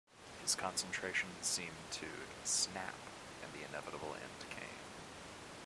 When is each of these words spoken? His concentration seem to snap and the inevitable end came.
His 0.41 0.55
concentration 0.55 1.29
seem 1.43 1.69
to 1.91 2.07
snap 2.43 2.95
and 3.43 3.53
the 3.53 3.67
inevitable 3.69 4.15
end 4.15 4.49
came. 4.49 4.67